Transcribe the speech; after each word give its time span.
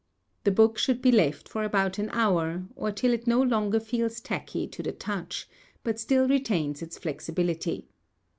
The 0.45 0.51
book 0.51 0.79
should 0.79 0.99
be 0.99 1.11
left 1.11 1.47
for 1.47 1.63
about 1.63 1.99
an 1.99 2.09
hour, 2.09 2.63
or 2.75 2.91
till 2.91 3.13
it 3.13 3.27
no 3.27 3.39
longer 3.39 3.79
feels 3.79 4.19
tacky 4.19 4.67
to 4.67 4.81
the 4.81 4.91
touch, 4.93 5.47
but 5.83 5.99
still 5.99 6.27
retains 6.27 6.81
its 6.81 6.97
flexibility. 6.97 7.87